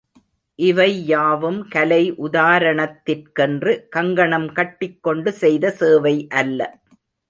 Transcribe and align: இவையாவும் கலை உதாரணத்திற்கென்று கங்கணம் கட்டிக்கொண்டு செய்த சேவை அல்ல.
இவையாவும் 0.59 1.59
கலை 1.73 2.01
உதாரணத்திற்கென்று 2.25 3.75
கங்கணம் 3.95 4.49
கட்டிக்கொண்டு 4.59 5.33
செய்த 5.43 5.75
சேவை 5.79 6.17
அல்ல. 6.41 6.59